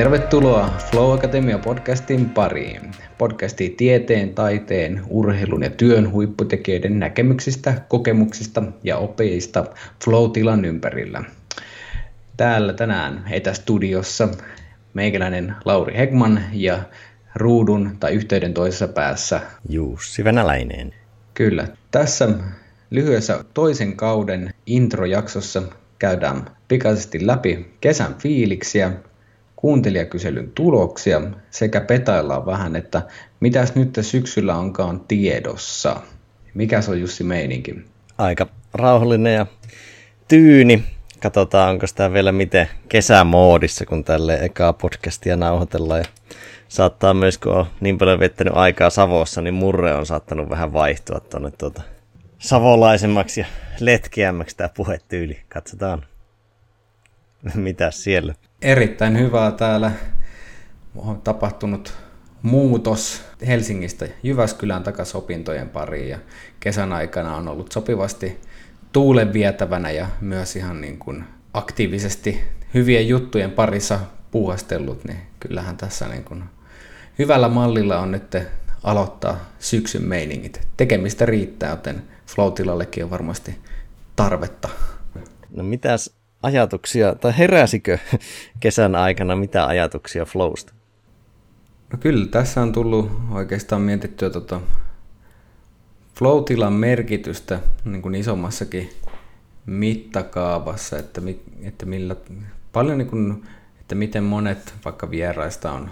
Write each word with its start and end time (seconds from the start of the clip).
Tervetuloa 0.00 0.70
Flow 0.90 1.14
Academia 1.14 1.58
podcastin 1.58 2.30
pariin. 2.30 2.80
Podcasti 3.18 3.74
tieteen, 3.76 4.34
taiteen, 4.34 5.02
urheilun 5.08 5.62
ja 5.62 5.70
työn 5.70 6.12
huipputekijöiden 6.12 6.98
näkemyksistä, 6.98 7.74
kokemuksista 7.88 8.62
ja 8.84 8.98
opeista 8.98 9.64
Flow-tilan 10.04 10.64
ympärillä. 10.64 11.24
Täällä 12.36 12.72
tänään 12.72 13.24
etästudiossa 13.30 14.28
meikäläinen 14.94 15.54
Lauri 15.64 15.96
Hegman 15.96 16.40
ja 16.52 16.78
ruudun 17.34 17.96
tai 18.00 18.14
yhteyden 18.14 18.54
toisessa 18.54 18.88
päässä 18.88 19.40
Jussi 19.68 20.24
Venäläinen. 20.24 20.94
Kyllä. 21.34 21.68
Tässä 21.90 22.28
lyhyessä 22.90 23.44
toisen 23.54 23.96
kauden 23.96 24.50
introjaksossa 24.66 25.62
käydään 25.98 26.44
pikaisesti 26.68 27.26
läpi 27.26 27.74
kesän 27.80 28.14
fiiliksiä, 28.14 28.92
kuuntelijakyselyn 29.60 30.52
tuloksia 30.54 31.20
sekä 31.50 31.80
petaillaan 31.80 32.46
vähän, 32.46 32.76
että 32.76 33.02
mitäs 33.40 33.74
nyt 33.74 33.98
syksyllä 34.00 34.56
onkaan 34.56 35.00
tiedossa. 35.00 36.00
Mikä 36.54 36.80
se 36.80 36.90
on 36.90 37.00
Jussi 37.00 37.24
meininki? 37.24 37.74
Aika 38.18 38.46
rauhallinen 38.74 39.34
ja 39.34 39.46
tyyni. 40.28 40.84
Katsotaan, 41.22 41.70
onko 41.70 41.86
sitä 41.86 42.12
vielä 42.12 42.32
miten 42.32 42.68
kesämoodissa, 42.88 43.86
kun 43.86 44.04
tälle 44.04 44.38
ekaa 44.42 44.72
podcastia 44.72 45.36
nauhoitellaan. 45.36 46.00
Ja 46.00 46.06
saattaa 46.68 47.14
myös, 47.14 47.38
kun 47.38 47.52
on 47.52 47.66
niin 47.80 47.98
paljon 47.98 48.20
vettänyt 48.20 48.56
aikaa 48.56 48.90
Savossa, 48.90 49.40
niin 49.40 49.54
murre 49.54 49.94
on 49.94 50.06
saattanut 50.06 50.50
vähän 50.50 50.72
vaihtua 50.72 51.20
tuonne 51.20 51.50
tuota 51.50 51.82
savolaisemmaksi 52.38 53.40
ja 53.40 53.46
letkeämmäksi 53.80 54.56
tämä 54.56 54.68
puhetyyli. 54.68 55.40
Katsotaan, 55.48 56.04
mitä 57.54 57.90
siellä. 57.90 58.34
Erittäin 58.62 59.18
hyvää 59.18 59.52
täällä. 59.52 59.92
On 60.96 61.20
tapahtunut 61.20 61.94
muutos 62.42 63.22
Helsingistä 63.46 64.08
Jyväskylään 64.22 64.82
takaisin 64.82 65.16
opintojen 65.16 65.68
pariin 65.68 66.08
ja 66.08 66.18
kesän 66.60 66.92
aikana 66.92 67.36
on 67.36 67.48
ollut 67.48 67.72
sopivasti 67.72 68.40
tuulen 68.92 69.32
vietävänä 69.32 69.90
ja 69.90 70.06
myös 70.20 70.56
ihan 70.56 70.80
niin 70.80 70.98
kuin 70.98 71.24
aktiivisesti 71.54 72.40
hyvien 72.74 73.08
juttujen 73.08 73.50
parissa 73.50 74.00
puuhastellut, 74.30 75.04
niin 75.04 75.18
kyllähän 75.40 75.76
tässä 75.76 76.08
niin 76.08 76.24
kuin 76.24 76.44
hyvällä 77.18 77.48
mallilla 77.48 77.98
on 77.98 78.10
nyt 78.10 78.36
aloittaa 78.82 79.36
syksyn 79.58 80.04
meiningit. 80.04 80.68
Tekemistä 80.76 81.26
riittää, 81.26 81.70
joten 81.70 82.02
Flow-tilallekin 82.26 83.04
on 83.04 83.10
varmasti 83.10 83.58
tarvetta. 84.16 84.68
No 85.50 85.62
mitäs 85.62 86.19
ajatuksia, 86.42 87.14
tai 87.14 87.38
heräsikö 87.38 87.98
kesän 88.60 88.94
aikana 88.94 89.36
mitä 89.36 89.66
ajatuksia 89.66 90.24
Flowsta? 90.24 90.72
No 91.92 91.98
kyllä, 91.98 92.26
tässä 92.26 92.62
on 92.62 92.72
tullut 92.72 93.12
oikeastaan 93.30 93.82
mietittyä 93.82 94.30
tota 94.30 94.60
flow-tilan 96.18 96.72
merkitystä 96.72 97.60
niin 97.84 98.02
kuin 98.02 98.14
isommassakin 98.14 98.90
mittakaavassa, 99.66 100.98
että, 100.98 101.20
mi, 101.20 101.40
että 101.62 101.86
millä, 101.86 102.16
paljon 102.72 102.98
niin 102.98 103.08
kuin, 103.08 103.44
että 103.80 103.94
miten 103.94 104.24
monet 104.24 104.74
vaikka 104.84 105.10
vieraista 105.10 105.72
on 105.72 105.90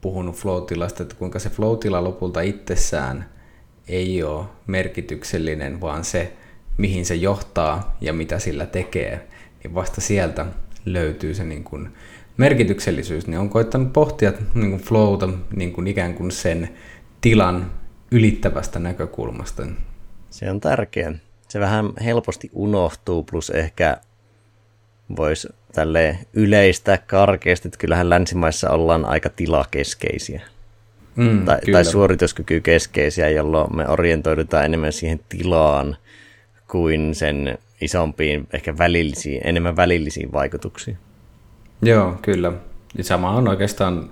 puhunut 0.00 0.36
flow-tilasta, 0.36 1.02
että 1.02 1.14
kuinka 1.14 1.38
se 1.38 1.50
flow-tila 1.50 2.04
lopulta 2.04 2.40
itsessään 2.40 3.28
ei 3.88 4.22
ole 4.22 4.46
merkityksellinen, 4.66 5.80
vaan 5.80 6.04
se, 6.04 6.32
mihin 6.78 7.06
se 7.06 7.14
johtaa 7.14 7.96
ja 8.00 8.12
mitä 8.12 8.38
sillä 8.38 8.66
tekee, 8.66 9.28
niin 9.62 9.74
vasta 9.74 10.00
sieltä 10.00 10.46
löytyy 10.84 11.34
se 11.34 11.44
niin 11.44 11.64
kuin 11.64 11.88
merkityksellisyys. 12.36 13.26
Niin 13.26 13.38
on 13.38 13.50
koittanut 13.50 13.92
pohtia 13.92 14.32
niin 14.54 14.70
kuin 14.70 14.82
flowta 14.82 15.28
niin 15.56 15.72
kuin 15.72 15.86
ikään 15.86 16.14
kuin 16.14 16.30
sen 16.30 16.68
tilan 17.20 17.70
ylittävästä 18.10 18.78
näkökulmasta. 18.78 19.66
Se 20.30 20.50
on 20.50 20.60
tärkeä. 20.60 21.12
Se 21.48 21.60
vähän 21.60 21.92
helposti 22.04 22.50
unohtuu, 22.52 23.22
plus 23.22 23.50
ehkä 23.50 23.96
voisi 25.16 25.48
tälle 25.72 26.18
yleistä 26.32 26.98
karkeasti, 27.06 27.68
että 27.68 27.78
kyllähän 27.78 28.10
länsimaissa 28.10 28.70
ollaan 28.70 29.04
aika 29.04 29.28
tilakeskeisiä. 29.28 30.42
Mm, 31.16 31.44
tai, 31.44 31.58
tai 31.72 31.84
suorituskykykeskeisiä, 31.84 33.28
jolloin 33.28 33.76
me 33.76 33.88
orientoidutaan 33.88 34.64
enemmän 34.64 34.92
siihen 34.92 35.20
tilaan 35.28 35.96
kuin 36.68 37.14
sen 37.14 37.58
isompiin, 37.82 38.48
ehkä 38.52 38.78
välillisiin, 38.78 39.40
enemmän 39.44 39.76
välillisiin 39.76 40.32
vaikutuksiin. 40.32 40.96
Joo, 41.82 42.16
kyllä. 42.22 42.52
Ja 42.98 43.04
sama 43.04 43.30
on 43.30 43.48
oikeastaan 43.48 44.10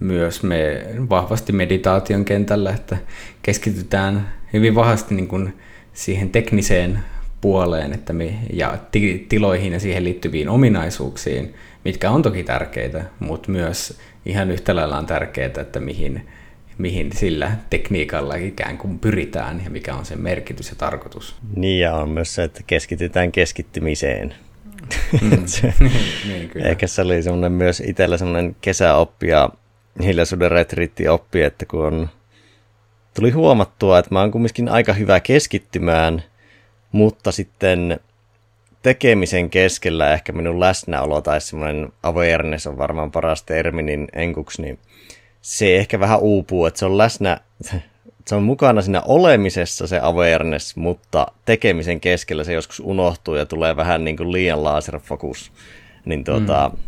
myös 0.00 0.42
me 0.42 0.84
vahvasti 1.10 1.52
meditaation 1.52 2.24
kentällä, 2.24 2.70
että 2.70 2.96
keskitytään 3.42 4.32
hyvin 4.52 4.74
vahvasti 4.74 5.14
niin 5.14 5.28
kuin 5.28 5.54
siihen 5.92 6.30
tekniseen 6.30 6.98
puoleen 7.40 7.92
että 7.92 8.12
me, 8.12 8.34
ja 8.52 8.78
ti, 8.90 9.26
tiloihin 9.28 9.72
ja 9.72 9.80
siihen 9.80 10.04
liittyviin 10.04 10.48
ominaisuuksiin, 10.48 11.54
mitkä 11.84 12.10
on 12.10 12.22
toki 12.22 12.44
tärkeitä, 12.44 13.04
mutta 13.18 13.50
myös 13.50 13.98
ihan 14.26 14.50
yhtä 14.50 14.76
lailla 14.76 14.98
on 14.98 15.06
tärkeää, 15.06 15.50
että 15.60 15.80
mihin, 15.80 16.28
mihin 16.80 17.12
sillä 17.16 17.52
tekniikalla 17.70 18.34
ikään 18.34 18.78
kuin 18.78 18.98
pyritään 18.98 19.60
ja 19.64 19.70
mikä 19.70 19.94
on 19.94 20.04
sen 20.04 20.20
merkitys 20.20 20.68
ja 20.68 20.74
tarkoitus. 20.76 21.36
Niin 21.56 21.80
ja 21.80 21.94
on 21.94 22.08
myös 22.08 22.34
se, 22.34 22.42
että 22.42 22.60
keskitytään 22.66 23.32
keskittymiseen. 23.32 24.34
Mm. 25.22 25.30
niin, 26.28 26.48
kyllä. 26.48 26.68
Ehkä 26.68 26.86
se 26.86 27.02
oli 27.02 27.22
semmoinen 27.22 27.52
myös 27.52 27.82
itsellä 27.86 28.18
semmoinen 28.18 28.56
kesäoppi 28.60 29.28
ja 29.28 29.50
hiljaisuuden 30.02 30.50
retriitti 30.50 31.08
oppi, 31.08 31.42
että 31.42 31.66
kun 31.66 31.86
on, 31.86 32.08
tuli 33.14 33.30
huomattua, 33.30 33.98
että 33.98 34.14
mä 34.14 34.20
oon 34.20 34.30
kumminkin 34.30 34.68
aika 34.68 34.92
hyvä 34.92 35.20
keskittymään, 35.20 36.22
mutta 36.92 37.32
sitten 37.32 38.00
tekemisen 38.82 39.50
keskellä 39.50 40.12
ehkä 40.12 40.32
minun 40.32 40.60
läsnäolo 40.60 41.20
tai 41.20 41.40
semmoinen 41.40 41.92
awareness 42.02 42.66
on 42.66 42.78
varmaan 42.78 43.10
paras 43.10 43.42
termi, 43.42 43.82
niin 43.82 44.08
enkuksi, 44.12 44.62
niin 44.62 44.78
se 45.42 45.76
ehkä 45.76 46.00
vähän 46.00 46.20
uupuu, 46.20 46.66
että 46.66 46.78
se 46.78 46.86
on 46.86 46.98
läsnä, 46.98 47.40
se 48.26 48.34
on 48.34 48.42
mukana 48.42 48.82
siinä 48.82 49.02
olemisessa 49.04 49.86
se 49.86 50.00
awareness, 50.02 50.76
mutta 50.76 51.26
tekemisen 51.44 52.00
keskellä 52.00 52.44
se 52.44 52.52
joskus 52.52 52.80
unohtuu 52.80 53.34
ja 53.34 53.46
tulee 53.46 53.76
vähän 53.76 54.04
niin 54.04 54.16
kuin 54.16 54.32
liian 54.32 54.64
laserfokus. 54.64 55.52
Niin 56.04 56.24
tuota, 56.24 56.70
mm. 56.74 56.78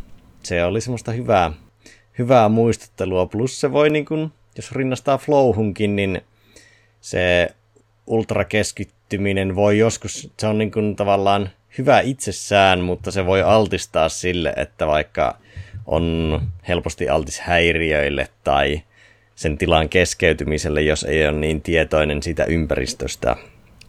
se 0.42 0.64
oli 0.64 0.80
semmoista 0.80 1.12
hyvää, 1.12 1.52
hyvää 2.18 2.48
muistuttelua. 2.48 3.26
Plus 3.26 3.60
se 3.60 3.72
voi, 3.72 3.90
niin 3.90 4.04
kuin, 4.04 4.32
jos 4.56 4.72
rinnastaa 4.72 5.18
flowhunkin, 5.18 5.96
niin 5.96 6.20
se 7.00 7.48
ultrakeskittyminen 8.06 9.54
voi 9.54 9.78
joskus, 9.78 10.30
se 10.40 10.46
on 10.46 10.58
niin 10.58 10.70
kuin 10.70 10.96
tavallaan 10.96 11.50
hyvä 11.78 12.00
itsessään, 12.00 12.80
mutta 12.80 13.10
se 13.10 13.26
voi 13.26 13.42
altistaa 13.42 14.08
sille, 14.08 14.52
että 14.56 14.86
vaikka 14.86 15.38
on 15.86 16.40
helposti 16.68 17.08
altis 17.08 17.40
häiriöille 17.40 18.28
tai 18.44 18.82
sen 19.34 19.58
tilan 19.58 19.88
keskeytymiselle, 19.88 20.82
jos 20.82 21.04
ei 21.04 21.28
ole 21.28 21.38
niin 21.38 21.62
tietoinen 21.62 22.22
siitä 22.22 22.44
ympäristöstä, 22.44 23.36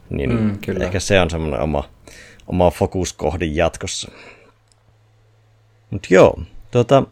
niin 0.09 0.33
mm, 0.33 0.57
kyllä. 0.65 0.85
ehkä 0.85 0.99
se 0.99 1.21
on 1.21 1.29
semmoinen 1.29 1.59
oma, 1.59 1.89
oma 2.47 2.71
fokuskohde 2.71 3.45
jatkossa. 3.45 4.11
Mutta 5.89 6.07
joo, 6.11 6.39
tuota, 6.71 7.03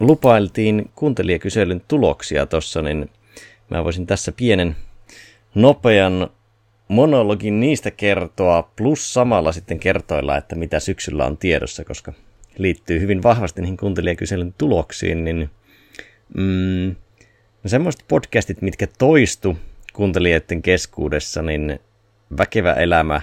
lupailtiin 0.00 0.90
kuuntelijakyselyn 0.94 1.82
tuloksia 1.88 2.46
tuossa, 2.46 2.82
niin 2.82 3.10
mä 3.70 3.84
voisin 3.84 4.06
tässä 4.06 4.32
pienen 4.32 4.76
nopean 5.54 6.30
monologin 6.88 7.60
niistä 7.60 7.90
kertoa, 7.90 8.70
plus 8.76 9.14
samalla 9.14 9.52
sitten 9.52 9.78
kertoilla, 9.78 10.36
että 10.36 10.54
mitä 10.54 10.80
syksyllä 10.80 11.26
on 11.26 11.36
tiedossa, 11.36 11.84
koska 11.84 12.12
liittyy 12.58 13.00
hyvin 13.00 13.22
vahvasti 13.22 13.60
niihin 13.60 13.76
kuuntelijakyselyn 13.76 14.54
tuloksiin, 14.58 15.24
niin 15.24 15.50
mm, 16.34 16.96
no 17.64 17.68
semmoiset 17.68 18.04
podcastit, 18.08 18.62
mitkä 18.62 18.86
toistu 18.98 19.58
kuuntelijoiden 19.92 20.62
keskuudessa, 20.62 21.42
niin 21.42 21.78
Väkevä 22.38 22.72
elämä, 22.72 23.20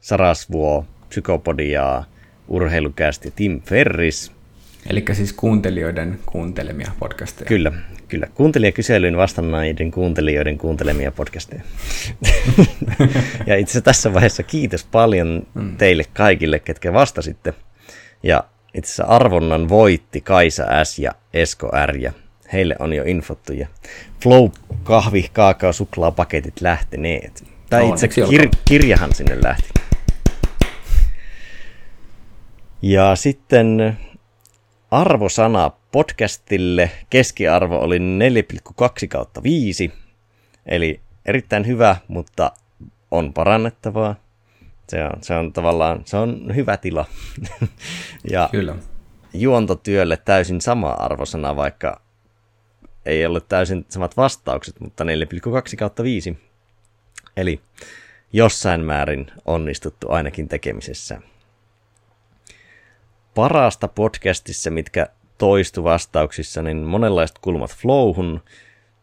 Sarasvuo, 0.00 0.86
Psykopodia, 1.08 2.04
Urheilukästi 2.48 3.28
ja 3.28 3.32
Tim 3.36 3.60
Ferris– 3.62 4.32
Eli 4.86 5.04
siis 5.12 5.32
kuuntelijoiden 5.32 6.18
kuuntelemia 6.26 6.90
podcasteja. 6.98 7.48
Kyllä, 7.48 7.72
kyllä. 8.08 8.26
Kuuntelijakyselyyn 8.34 9.16
vastannaiden 9.16 9.90
kuuntelijoiden 9.90 10.58
kuuntelemia 10.58 11.12
podcasteja. 11.12 11.62
ja 13.46 13.56
itse 13.56 13.70
asiassa 13.70 13.80
tässä 13.80 14.14
vaiheessa 14.14 14.42
kiitos 14.42 14.84
paljon 14.84 15.46
mm. 15.54 15.76
teille 15.76 16.04
kaikille, 16.14 16.58
ketkä 16.58 16.92
vastasitte. 16.92 17.54
Ja 18.22 18.44
itse 18.74 18.88
asiassa 18.88 19.04
arvonnan 19.04 19.68
voitti 19.68 20.20
Kaisa 20.20 20.84
S. 20.84 20.98
ja 20.98 21.12
Esko 21.34 21.70
R. 21.86 21.96
Ja 21.96 22.12
heille 22.52 22.76
on 22.78 22.92
jo 22.92 23.04
infottu. 23.04 23.52
Ja 23.52 23.68
Flow 24.22 24.50
kahvi, 24.82 25.30
kaakao, 25.32 25.72
suklaapaketit 25.72 26.60
lähteneet. 26.60 27.44
Tai 27.70 27.88
itse 27.88 28.06
kir- 28.06 28.58
kirjahan 28.64 29.14
sinne 29.14 29.42
lähti. 29.42 29.70
Ja 32.82 33.16
sitten 33.16 33.98
arvosana 34.90 35.70
podcastille 35.92 36.90
keskiarvo 37.10 37.78
oli 37.78 37.98
4,2 37.98 39.08
kautta 39.08 39.42
5, 39.42 39.92
eli 40.66 41.00
erittäin 41.26 41.66
hyvä, 41.66 41.96
mutta 42.08 42.52
on 43.10 43.32
parannettavaa. 43.32 44.14
Se 44.90 45.04
on, 45.04 45.12
se 45.22 45.34
on 45.34 45.52
tavallaan, 45.52 46.02
se 46.04 46.16
on 46.16 46.54
hyvä 46.54 46.76
tila. 46.76 47.06
ja 48.32 48.48
Kyllä. 48.52 48.76
juontotyölle 49.34 50.16
täysin 50.16 50.60
sama 50.60 50.90
arvosana, 50.90 51.56
vaikka 51.56 52.00
ei 53.06 53.26
ollut 53.26 53.48
täysin 53.48 53.86
samat 53.88 54.16
vastaukset, 54.16 54.80
mutta 54.80 55.04
4,2 55.04 55.10
kautta 55.78 56.02
5. 56.02 56.38
Eli 57.36 57.60
jossain 58.32 58.80
määrin 58.80 59.26
onnistuttu 59.44 60.10
ainakin 60.10 60.48
tekemisessä. 60.48 61.20
Parasta 63.34 63.88
podcastissa, 63.88 64.70
mitkä 64.70 65.06
toistu 65.38 65.84
vastauksissa, 65.84 66.62
niin 66.62 66.76
monenlaiset 66.76 67.38
kulmat 67.38 67.76
flowhun, 67.76 68.40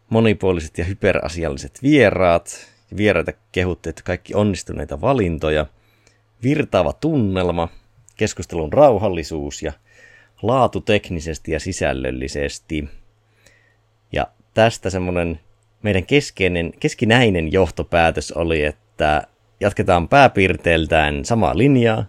monipuoliset 0.09 0.77
ja 0.77 0.85
hyperasialliset 0.85 1.79
vieraat, 1.83 2.67
vieraita 2.97 3.31
kehutteet 3.51 4.01
kaikki 4.01 4.33
onnistuneita 4.35 5.01
valintoja, 5.01 5.65
virtaava 6.43 6.93
tunnelma, 6.93 7.67
keskustelun 8.17 8.73
rauhallisuus 8.73 9.63
ja 9.63 9.73
laatu 10.41 10.81
teknisesti 10.81 11.51
ja 11.51 11.59
sisällöllisesti. 11.59 12.89
Ja 14.11 14.27
tästä 14.53 14.89
semmoinen 14.89 15.39
meidän 15.83 16.05
keskeinen, 16.05 16.73
keskinäinen 16.79 17.51
johtopäätös 17.51 18.31
oli, 18.31 18.63
että 18.63 19.27
jatketaan 19.59 20.07
pääpiirteiltään 20.09 21.25
samaa 21.25 21.57
linjaa, 21.57 22.05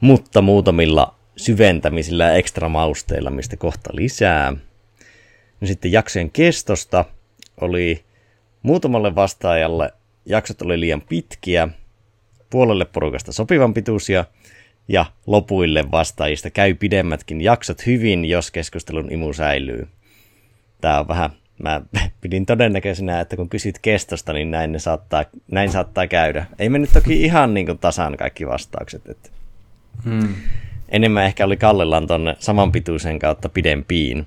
mutta 0.00 0.42
muutamilla 0.42 1.14
syventämisillä 1.36 2.24
ja 2.24 2.34
ekstra 2.34 2.68
mausteilla, 2.68 3.30
mistä 3.30 3.56
kohta 3.56 3.90
lisää. 3.92 4.52
No 5.60 5.66
sitten 5.66 5.92
jaksojen 5.92 6.30
kestosta 6.30 7.04
oli 7.60 8.04
muutamalle 8.62 9.14
vastaajalle 9.14 9.92
jaksot 10.26 10.62
oli 10.62 10.80
liian 10.80 11.00
pitkiä, 11.00 11.68
puolelle 12.50 12.84
porukasta 12.84 13.32
sopivan 13.32 13.74
pituisia 13.74 14.24
ja 14.88 15.06
lopuille 15.26 15.84
vastaajista 15.90 16.50
käy 16.50 16.74
pidemmätkin 16.74 17.40
jaksot 17.40 17.86
hyvin, 17.86 18.24
jos 18.24 18.50
keskustelun 18.50 19.12
imu 19.12 19.32
säilyy. 19.32 19.88
Tämä 20.80 21.00
on 21.00 21.08
vähän, 21.08 21.30
mä 21.62 21.82
pidin 22.20 22.46
todennäköisenä, 22.46 23.20
että 23.20 23.36
kun 23.36 23.48
kysyt 23.48 23.78
kestosta, 23.78 24.32
niin 24.32 24.50
näin, 24.50 24.72
ne 24.72 24.78
saattaa, 24.78 25.24
näin 25.50 25.70
saattaa 25.70 26.06
käydä. 26.06 26.46
Ei 26.58 26.68
mennyt 26.68 26.90
toki 26.92 27.22
ihan 27.22 27.54
niin 27.54 27.66
kuin 27.66 27.78
tasan 27.78 28.16
kaikki 28.16 28.46
vastaukset. 28.46 29.08
Että. 29.08 29.30
Hmm. 30.04 30.34
Enemmän 30.88 31.24
ehkä 31.24 31.44
oli 31.44 31.56
kallellaan 31.56 32.06
tuonne 32.06 32.36
samanpituisen 32.38 33.18
kautta 33.18 33.48
pidempiin. 33.48 34.26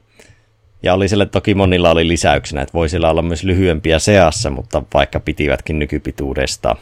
Ja 0.84 0.94
oli 0.94 1.08
sille 1.08 1.26
toki 1.26 1.56
monilla 1.56 1.92
oli 1.92 2.08
lisäyksenä, 2.08 2.62
että 2.62 2.74
voi 2.74 2.90
siellä 2.90 3.10
olla 3.10 3.22
myös 3.22 3.44
lyhyempiä 3.44 4.00
seassa, 4.00 4.50
mutta 4.50 4.84
vaikka 4.94 5.20
pitivätkin 5.20 5.80
nykypituudesta. 5.80 6.76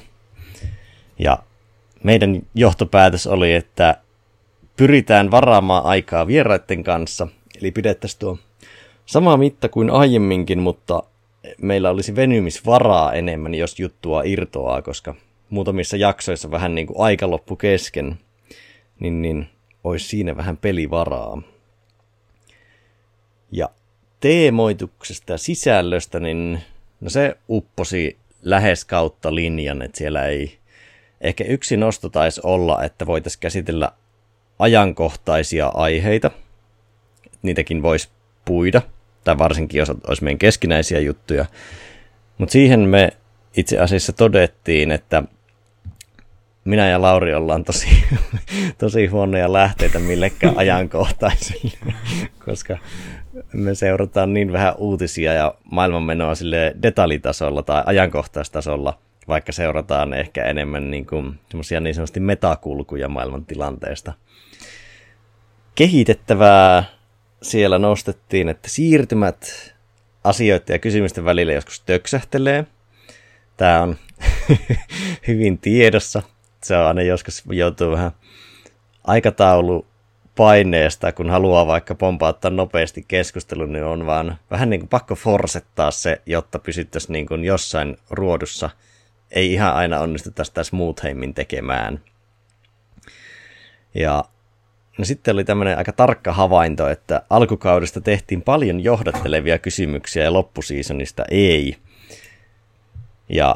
Ja 1.22 1.38
meidän 2.04 2.42
johtopäätös 2.56 3.28
oli, 3.28 3.54
että 3.54 3.98
pyritään 4.78 5.32
varaamaan 5.32 5.86
aikaa 5.86 6.28
vieraiden 6.28 6.84
kanssa, 6.84 7.28
eli 7.62 7.72
pidettäisiin 7.72 8.20
tuo 8.20 8.38
sama 9.06 9.38
mitta 9.38 9.70
kuin 9.70 9.90
aiemminkin, 9.90 10.60
mutta 10.60 11.04
meillä 11.62 11.90
olisi 11.90 12.16
venymisvaraa 12.16 13.14
enemmän, 13.14 13.56
jos 13.56 13.80
juttua 13.80 14.24
irtoaa, 14.24 14.82
koska 14.82 15.16
muutamissa 15.50 15.98
jaksoissa 15.98 16.52
vähän 16.52 16.76
niin 16.76 16.88
kuin 16.88 17.00
aika 17.00 17.30
loppu 17.30 17.56
kesken, 17.56 18.20
niin, 19.00 19.22
niin 19.22 19.50
olisi 19.84 20.08
siinä 20.08 20.38
vähän 20.38 20.58
pelivaraa. 20.58 21.42
Ja 23.52 23.70
teemoituksesta 24.20 25.32
ja 25.32 25.38
sisällöstä, 25.38 26.20
niin 26.20 26.62
no 27.02 27.10
se 27.10 27.38
upposi 27.50 28.18
lähes 28.42 28.86
kautta 28.86 29.36
linjan, 29.36 29.82
että 29.82 29.98
siellä 29.98 30.28
ei 30.28 30.61
ehkä 31.22 31.44
yksi 31.44 31.78
nosto 31.78 32.10
taisi 32.10 32.42
olla, 32.44 32.84
että 32.84 33.06
voitaisiin 33.08 33.40
käsitellä 33.40 33.92
ajankohtaisia 34.60 35.68
aiheita. 35.68 36.32
Niitäkin 37.42 37.82
voisi 37.82 38.10
puida, 38.46 38.82
tai 39.24 39.38
varsinkin 39.38 39.80
jos 39.80 39.90
olisi 39.90 40.24
meidän 40.24 40.40
keskinäisiä 40.40 41.00
juttuja. 41.00 41.46
Mutta 42.38 42.54
siihen 42.54 42.80
me 42.80 43.10
itse 43.58 43.80
asiassa 43.80 44.14
todettiin, 44.14 44.92
että 44.92 45.24
minä 46.66 46.90
ja 46.90 47.02
Lauri 47.02 47.34
ollaan 47.36 47.64
tosi, 47.64 47.88
tosi 48.78 49.08
huonoja 49.08 49.54
lähteitä 49.54 50.00
millekään 50.00 50.58
ajankohtaisille, 50.64 51.94
koska 52.46 52.78
me 53.54 53.76
seurataan 53.76 54.34
niin 54.34 54.52
vähän 54.52 54.74
uutisia 54.78 55.34
ja 55.34 55.54
maailmanmenoa 55.72 56.36
sille 56.36 56.76
detaljitasolla 56.82 57.64
tai 57.64 57.84
ajankohtaistasolla, 57.86 59.00
vaikka 59.28 59.52
seurataan 59.52 60.14
ehkä 60.14 60.44
enemmän 60.44 60.92
niin 60.92 61.06
kuin 61.06 61.40
niin 61.80 61.96
sanotusti 61.96 62.20
metakulkuja 62.20 63.10
maailman 63.10 63.46
tilanteesta. 63.46 64.14
Kehitettävää 65.76 66.84
siellä 67.42 67.80
nostettiin, 67.80 68.50
että 68.50 68.70
siirtymät 68.70 69.74
asioiden 70.24 70.74
ja 70.74 70.80
kysymysten 70.80 71.26
välillä 71.26 71.54
joskus 71.54 71.80
töksähtelee. 71.80 72.66
Tämä 73.58 73.82
on 73.82 73.96
hyvin 75.28 75.58
tiedossa. 75.58 76.22
Se 76.64 76.78
on 76.78 76.86
aina 76.86 77.02
joskus 77.02 77.44
joutuu 77.50 77.92
vähän 77.92 78.12
aikataulu 79.04 79.86
paineesta, 80.36 81.12
kun 81.12 81.30
haluaa 81.30 81.68
vaikka 81.68 81.96
pompauttaa 81.96 82.52
nopeasti 82.52 83.06
keskustelun, 83.08 83.74
niin 83.74 83.84
on 83.84 84.06
vaan 84.06 84.38
vähän 84.52 84.70
niin 84.70 84.80
kuin 84.80 84.90
pakko 84.90 85.16
forsettaa 85.16 85.92
se, 85.92 86.22
jotta 86.26 86.60
pysyttäisiin 86.60 87.14
niin 87.14 87.28
kuin 87.28 87.44
jossain 87.44 87.98
ruodussa. 88.10 88.70
Ei 89.32 89.54
ihan 89.54 89.74
aina 89.74 90.00
onnistuta 90.00 90.44
sitä 90.44 90.64
smoothheimmin 90.64 91.34
tekemään. 91.34 92.00
Ja 93.94 94.24
no 94.98 95.06
sitten 95.06 95.34
oli 95.34 95.44
tämmöinen 95.44 95.78
aika 95.78 95.92
tarkka 95.92 96.34
havainto, 96.34 96.90
että 96.90 97.22
alkukaudesta 97.30 98.02
tehtiin 98.02 98.42
paljon 98.42 98.84
johdattelevia 98.84 99.60
kysymyksiä 99.60 100.24
ja 100.24 100.34
loppusiisonista 100.34 101.24
ei. 101.32 101.78
Ja 103.30 103.56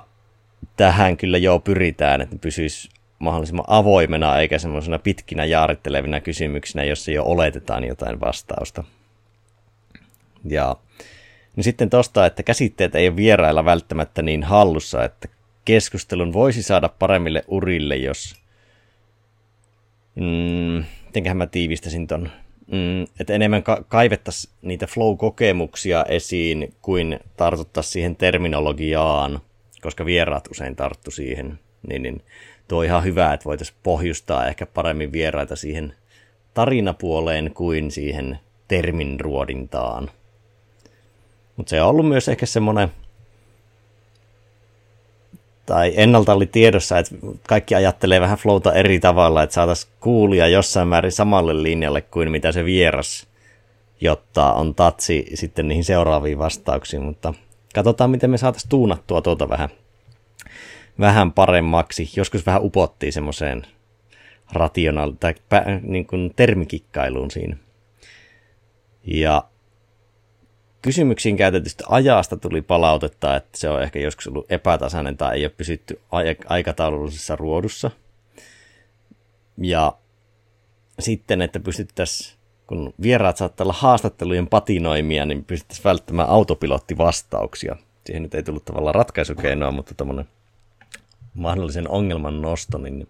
tähän 0.78 1.18
kyllä 1.18 1.38
jo 1.38 1.60
pyritään, 1.60 2.22
että 2.22 2.36
pysyisi 2.42 2.90
mahdollisimman 3.20 3.66
avoimena 3.68 4.40
eikä 4.40 4.60
semmoisena 4.60 5.00
pitkinä 5.00 5.46
jaarittelevina 5.46 6.22
kysymyksinä, 6.22 6.84
jossa 6.84 7.12
jo 7.12 7.24
oletetaan 7.24 7.84
jotain 7.84 8.20
vastausta. 8.20 8.84
Ja 10.50 10.76
niin 11.56 11.64
sitten 11.64 11.90
tosta, 11.90 12.26
että 12.26 12.44
käsitteet 12.44 12.96
ei 12.96 13.08
ole 13.08 13.16
vierailla 13.16 13.66
välttämättä 13.66 14.22
niin 14.22 14.44
hallussa, 14.44 15.04
että 15.04 15.28
keskustelun 15.66 16.34
voisi 16.34 16.64
saada 16.64 16.90
paremmille 16.90 17.44
urille, 17.48 17.96
jos... 17.96 18.36
Mm, 20.16 20.84
mä 21.34 21.48
tiivistäsin 21.48 22.08
ton? 22.08 22.30
Mm, 22.68 23.04
että 23.20 23.34
enemmän 23.34 23.64
ka- 23.64 23.86
kaivettaisiin 23.88 24.54
niitä 24.62 24.88
flow-kokemuksia 24.88 26.06
esiin, 26.08 26.74
kuin 26.82 27.20
tartuttaisiin 27.38 27.92
siihen 27.92 28.16
terminologiaan, 28.16 29.40
koska 29.82 30.06
vieraat 30.06 30.48
usein 30.52 30.76
tarttu 30.76 31.12
siihen. 31.12 31.60
Niin, 31.88 32.04
niin 32.04 32.22
tuo 32.68 32.84
ihan 32.84 33.04
hyvä, 33.04 33.34
että 33.34 33.46
voitaisiin 33.46 33.78
pohjustaa 33.84 34.48
ehkä 34.48 34.66
paremmin 34.66 35.12
vieraita 35.12 35.56
siihen 35.56 35.94
tarinapuoleen 36.54 37.52
kuin 37.54 37.92
siihen 37.92 38.40
termin 38.68 39.20
ruodintaan. 39.20 40.12
Mutta 41.56 41.70
se 41.70 41.82
on 41.82 41.90
ollut 41.90 42.08
myös 42.08 42.30
ehkä 42.30 42.46
semmoinen, 42.46 42.92
tai 45.66 45.94
ennalta 45.96 46.34
oli 46.34 46.46
tiedossa, 46.46 47.00
että 47.00 47.16
kaikki 47.48 47.76
ajattelee 47.76 48.22
vähän 48.22 48.38
flowta 48.38 48.74
eri 48.74 49.00
tavalla, 49.00 49.44
että 49.44 49.54
saataisiin 49.54 49.94
kuulia 50.00 50.48
jossain 50.48 50.88
määrin 50.88 51.12
samalle 51.12 51.64
linjalle 51.64 52.02
kuin 52.02 52.32
mitä 52.32 52.52
se 52.52 52.66
vieras, 52.66 53.28
jotta 54.02 54.54
on 54.54 54.76
tatsi 54.76 55.26
sitten 55.34 55.68
niihin 55.68 55.84
seuraaviin 55.84 56.40
vastauksiin, 56.40 57.04
mutta 57.04 57.34
katsotaan 57.76 58.10
miten 58.10 58.30
me 58.30 58.38
saataisiin 58.38 58.70
tuunattua 58.70 59.22
tuota 59.22 59.50
vähän 59.50 59.70
vähän 61.00 61.32
paremmaksi. 61.32 62.10
Joskus 62.16 62.46
vähän 62.46 62.64
upottiin 62.64 63.14
semmoiseen 63.14 63.64
rationaali- 64.54 65.16
tai 65.20 65.36
pä, 65.50 65.64
niin 65.82 66.08
kuin 66.08 66.34
termikikkailuun 66.36 67.32
siinä. 67.32 67.58
Ja 69.04 69.44
kysymyksiin 70.86 71.38
käytetystä 71.38 71.84
ajasta 71.90 72.38
tuli 72.38 72.62
palautetta, 72.62 73.36
että 73.36 73.58
se 73.58 73.70
on 73.70 73.84
ehkä 73.84 74.00
joskus 74.00 74.28
ollut 74.28 74.52
epätasainen 74.52 75.18
tai 75.18 75.36
ei 75.38 75.46
ole 75.46 75.54
pysytty 75.58 76.02
aikataulullisessa 76.48 77.36
ruodussa. 77.36 77.92
Ja 79.58 79.94
sitten, 81.00 81.42
että 81.42 81.60
pystyttäisiin, 81.60 82.40
kun 82.68 82.94
vieraat 83.02 83.38
saattaa 83.38 83.66
olla 83.66 83.74
haastattelujen 83.74 84.48
patinoimia, 84.48 85.26
niin 85.26 85.46
pystyttäisiin 85.46 85.84
välttämään 85.84 86.30
autopilottivastauksia. 86.30 87.76
Siihen 88.06 88.24
nyt 88.24 88.36
ei 88.36 88.44
tullut 88.44 88.66
tavallaan 88.66 88.96
ratkaisukeinoa, 88.96 89.72
mutta 89.72 89.94
tämmöinen 89.94 90.28
mahdollisen 91.34 91.90
ongelman 91.90 92.42
nosto, 92.42 92.78
niin 92.78 93.08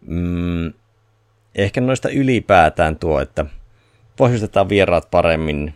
mm, 0.00 0.72
ehkä 1.54 1.80
noista 1.80 2.08
ylipäätään 2.08 2.96
tuo, 2.96 3.20
että 3.20 3.46
pohjustetaan 4.16 4.68
vieraat 4.68 5.10
paremmin, 5.10 5.74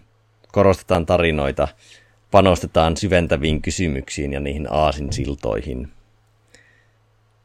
korostetaan 0.53 1.07
tarinoita, 1.07 1.69
panostetaan 2.31 2.97
syventäviin 2.97 3.63
kysymyksiin 3.63 4.33
ja 4.33 4.41
niihin 4.41 4.67
aasinsiltoihin. 4.71 5.89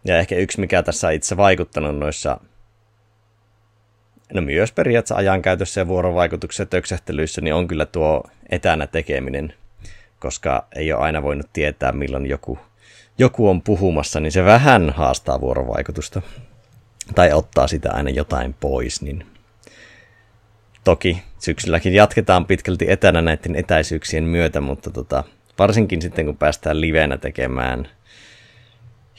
Ja 0.05 0.17
ehkä 0.17 0.35
yksi, 0.35 0.59
mikä 0.59 0.83
tässä 0.83 1.07
on 1.07 1.13
itse 1.13 1.37
vaikuttanut 1.37 1.99
noissa, 1.99 2.39
no 4.33 4.41
myös 4.41 4.71
periaatteessa 4.71 5.15
ajankäytössä 5.15 5.81
ja 5.81 5.87
vuorovaikutuksessa 5.87 6.61
ja 6.63 6.67
töksähtelyissä, 6.67 7.41
niin 7.41 7.53
on 7.53 7.67
kyllä 7.67 7.85
tuo 7.85 8.23
etänä 8.49 8.87
tekeminen, 8.87 9.53
koska 10.19 10.67
ei 10.75 10.93
ole 10.93 11.01
aina 11.01 11.23
voinut 11.23 11.49
tietää, 11.53 11.91
milloin 11.91 12.25
joku, 12.25 12.59
joku 13.17 13.49
on 13.49 13.61
puhumassa, 13.61 14.19
niin 14.19 14.31
se 14.31 14.43
vähän 14.43 14.89
haastaa 14.89 15.41
vuorovaikutusta. 15.41 16.21
Tai 17.15 17.33
ottaa 17.33 17.67
sitä 17.67 17.91
aina 17.91 18.09
jotain 18.09 18.55
pois, 18.59 19.01
niin 19.01 19.25
toki 20.87 21.23
syksylläkin 21.39 21.93
jatketaan 21.93 22.45
pitkälti 22.45 22.85
etänä 22.89 23.21
näiden 23.21 23.55
etäisyyksien 23.55 24.23
myötä, 24.23 24.61
mutta 24.61 24.91
tota, 24.91 25.23
varsinkin 25.59 26.01
sitten 26.01 26.25
kun 26.25 26.37
päästään 26.37 26.81
livenä 26.81 27.17
tekemään 27.17 27.89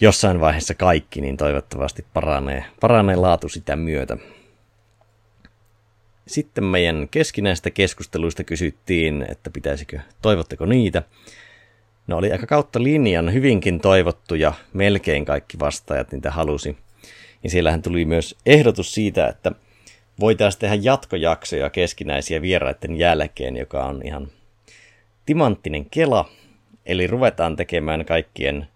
jossain 0.00 0.40
vaiheessa 0.40 0.74
kaikki, 0.74 1.20
niin 1.20 1.36
toivottavasti 1.36 2.04
paranee, 2.12 2.64
paranee 2.80 3.16
laatu 3.16 3.48
sitä 3.48 3.76
myötä. 3.76 4.16
Sitten 6.26 6.64
meidän 6.64 7.08
keskinäistä 7.10 7.70
keskusteluista 7.70 8.44
kysyttiin, 8.44 9.26
että 9.28 9.50
pitäisikö, 9.50 10.00
toivotteko 10.22 10.66
niitä. 10.66 11.02
No 12.06 12.16
oli 12.16 12.32
aika 12.32 12.46
kautta 12.46 12.82
linjan 12.82 13.32
hyvinkin 13.32 13.80
toivottuja, 13.80 14.52
melkein 14.72 15.24
kaikki 15.24 15.58
vastaajat 15.58 16.12
niitä 16.12 16.30
halusi. 16.30 16.76
Ja 17.44 17.50
siellähän 17.50 17.82
tuli 17.82 18.04
myös 18.04 18.36
ehdotus 18.46 18.94
siitä, 18.94 19.26
että 19.26 19.52
voitaisiin 20.20 20.60
tehdä 20.60 20.74
jatkojaksoja 20.74 21.70
keskinäisiä 21.70 22.42
vieraiden 22.42 22.96
jälkeen, 22.96 23.56
joka 23.56 23.84
on 23.84 24.02
ihan 24.04 24.28
timanttinen 25.26 25.90
kela. 25.90 26.28
Eli 26.86 27.06
ruvetaan 27.06 27.56
tekemään 27.56 28.04
kaikkien 28.04 28.68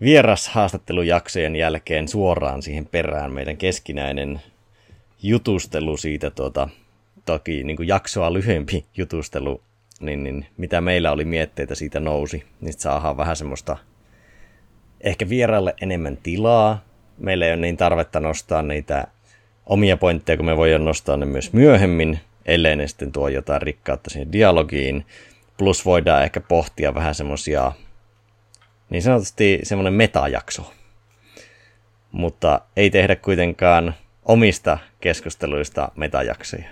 vierashaastattelujaksojen 0.00 1.56
jälkeen 1.56 2.08
suoraan 2.08 2.62
siihen 2.62 2.86
perään 2.86 3.32
meidän 3.32 3.56
keskinäinen 3.56 4.40
jutustelu 5.22 5.96
siitä, 5.96 6.30
tuota, 6.30 6.68
toki 7.24 7.64
niin 7.64 7.76
kuin 7.76 7.88
jaksoa 7.88 8.32
lyhyempi 8.32 8.84
jutustelu, 8.96 9.60
niin, 10.00 10.24
niin 10.24 10.46
mitä 10.56 10.80
meillä 10.80 11.12
oli 11.12 11.24
mietteitä 11.24 11.74
siitä 11.74 12.00
nousi, 12.00 12.44
niin 12.60 12.72
saadaan 12.72 13.16
vähän 13.16 13.36
semmoista 13.36 13.76
ehkä 15.00 15.28
vieraille 15.28 15.74
enemmän 15.82 16.16
tilaa. 16.16 16.84
Meillä 17.18 17.46
ei 17.46 17.52
ole 17.52 17.60
niin 17.60 17.76
tarvetta 17.76 18.20
nostaa 18.20 18.62
niitä 18.62 19.06
omia 19.68 19.96
pointteja, 19.96 20.36
kun 20.36 20.46
me 20.46 20.56
voidaan 20.56 20.84
nostaa 20.84 21.16
ne 21.16 21.26
myös 21.26 21.52
myöhemmin, 21.52 22.20
ellei 22.46 22.76
ne 22.76 22.88
sitten 22.88 23.12
tuo 23.12 23.28
jotain 23.28 23.62
rikkautta 23.62 24.10
siihen 24.10 24.32
dialogiin. 24.32 25.06
Plus 25.56 25.84
voidaan 25.84 26.22
ehkä 26.22 26.40
pohtia 26.40 26.94
vähän 26.94 27.14
semmoisia, 27.14 27.72
niin 28.90 29.02
sanotusti 29.02 29.60
semmoinen 29.62 29.92
metajakso. 29.92 30.72
Mutta 32.12 32.60
ei 32.76 32.90
tehdä 32.90 33.16
kuitenkaan 33.16 33.94
omista 34.24 34.78
keskusteluista 35.00 35.92
metajaksoja. 35.96 36.64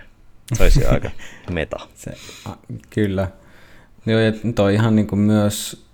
Se 0.53 0.63
olisi 0.63 0.85
aika 0.85 1.09
meta. 1.51 1.77
Se, 1.95 2.11
a, 2.45 2.49
kyllä. 2.89 3.27
Joo, 4.05 4.19
ja 4.19 4.31
toi 4.55 4.73
ihan 4.73 4.95
niin 4.95 5.07
kuin 5.07 5.19
myös 5.19 5.85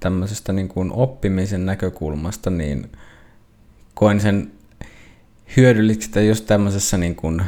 tämmöisestä 0.00 0.52
niin 0.52 0.68
kuin 0.68 0.92
oppimisen 0.92 1.66
näkökulmasta, 1.66 2.50
niin 2.50 2.92
koen 3.94 4.20
sen 4.20 4.52
hyödyllistä, 5.56 6.20
jos 6.20 6.42
tämmöisessä 6.42 6.98
niin 6.98 7.16
kuin 7.16 7.42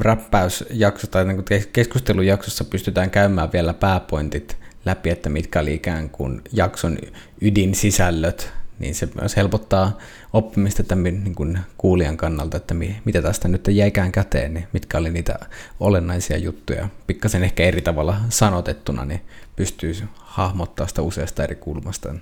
räppäysjaksossa 0.00 1.10
tai 1.10 1.24
niin 1.24 1.44
kuin 1.44 1.64
keskustelujaksossa 1.72 2.64
pystytään 2.64 3.10
käymään 3.10 3.52
vielä 3.52 3.74
pääpointit 3.74 4.56
läpi, 4.84 5.10
että 5.10 5.28
mitkä 5.28 5.60
oli 5.60 5.74
ikään 5.74 6.10
kuin 6.10 6.42
jakson 6.52 6.98
ydinsisällöt, 7.40 8.52
niin 8.78 8.94
se 8.94 9.08
myös 9.20 9.36
helpottaa 9.36 9.98
oppimista 10.32 10.82
tämän 10.82 11.24
niin 11.24 11.34
kuin 11.34 11.58
kuulijan 11.78 12.16
kannalta, 12.16 12.56
että 12.56 12.74
mitä 13.04 13.22
tästä 13.22 13.48
nyt 13.48 13.68
jäikään 13.68 14.12
käteen, 14.12 14.54
niin 14.54 14.68
mitkä 14.72 14.98
oli 14.98 15.10
niitä 15.10 15.38
olennaisia 15.80 16.36
juttuja. 16.36 16.88
Pikkasen 17.06 17.44
ehkä 17.44 17.62
eri 17.62 17.82
tavalla 17.82 18.16
sanotettuna, 18.28 19.04
niin 19.04 19.20
pystyy 19.56 19.94
hahmottaa 20.14 20.86
sitä 20.86 21.02
useasta 21.02 21.44
eri 21.44 21.54
kulmasta. 21.54 22.14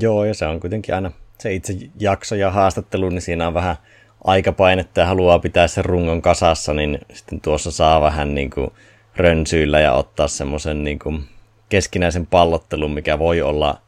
Joo, 0.00 0.24
ja 0.24 0.34
se 0.34 0.46
on 0.46 0.60
kuitenkin 0.60 0.94
aina 0.94 1.12
se 1.42 1.54
itse 1.54 1.76
jakso 2.00 2.34
ja 2.34 2.50
haastattelu, 2.50 3.08
niin 3.08 3.22
siinä 3.22 3.46
on 3.46 3.54
vähän 3.54 3.76
aikapainetta 4.24 5.00
ja 5.00 5.06
haluaa 5.06 5.38
pitää 5.38 5.68
sen 5.68 5.84
rungon 5.84 6.22
kasassa, 6.22 6.74
niin 6.74 6.98
sitten 7.12 7.40
tuossa 7.40 7.70
saa 7.70 8.00
vähän 8.00 8.34
niin 8.34 8.50
kuin 8.50 8.70
rönsyillä 9.16 9.80
ja 9.80 9.92
ottaa 9.92 10.28
semmoisen 10.28 10.84
niin 10.84 10.98
kuin 10.98 11.24
keskinäisen 11.68 12.26
pallottelun, 12.26 12.94
mikä 12.94 13.18
voi 13.18 13.42
olla 13.42 13.80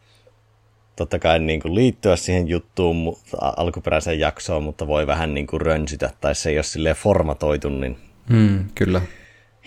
totta 0.97 1.19
kai 1.19 1.39
niin 1.39 1.61
kuin 1.61 1.75
liittyä 1.75 2.17
siihen 2.17 2.49
juttuun 2.49 3.19
alkuperäiseen 3.57 4.21
jaksoon, 4.21 4.63
mutta 4.63 4.87
voi 4.87 5.07
vähän 5.07 5.35
niin 5.35 5.47
kuin 5.47 5.61
rönsytä, 5.61 6.11
tai 6.21 6.35
se 6.35 6.51
ei 6.51 6.57
ole 6.57 6.63
silleen 6.63 6.97
formatoitu, 6.97 7.69
niin 7.69 7.97
mm, 8.29 8.65
kyllä. 8.75 9.01